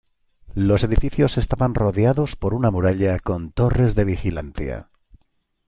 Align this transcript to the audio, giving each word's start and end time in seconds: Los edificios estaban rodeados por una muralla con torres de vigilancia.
Los 0.55 0.83
edificios 0.83 1.37
estaban 1.37 1.75
rodeados 1.75 2.35
por 2.35 2.55
una 2.55 2.71
muralla 2.71 3.19
con 3.19 3.51
torres 3.51 3.93
de 3.93 4.03
vigilancia. 4.05 4.89